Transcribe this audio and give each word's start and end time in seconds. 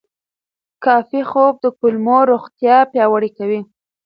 کافي 0.83 1.21
خوب 1.29 1.53
د 1.61 1.65
کولمو 1.79 2.17
روغتیا 2.31 2.77
پیاوړې 2.91 3.29
کوي. 3.37 3.61